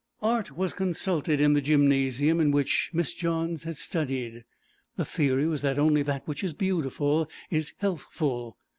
Art 0.23 0.57
was 0.57 0.73
consulted 0.73 1.39
in 1.39 1.53
the 1.53 1.61
gymnasium 1.61 2.39
in 2.39 2.49
which 2.49 2.89
Miss 2.91 3.13
Johns 3.13 3.65
had 3.65 3.77
studied; 3.77 4.45
the 4.95 5.05
theory 5.05 5.45
was 5.45 5.61
that 5.61 5.77
only 5.77 6.01
that 6.01 6.27
which 6.27 6.43
is 6.43 6.53
beautiful 6.53 7.29
is 7.51 7.73
healthful. 7.77 8.57